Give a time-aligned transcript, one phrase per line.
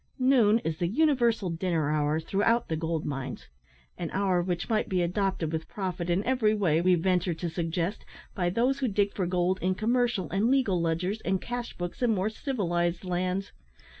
[0.17, 3.49] Noon is the universal dinner hour throughout the gold mines,
[3.99, 8.03] an hour which might be adopted with profit in every way, we venture to suggest,
[8.33, 12.15] by those who dig for gold in commercial and legal ledgers and cash books in
[12.15, 13.51] more civilised lands.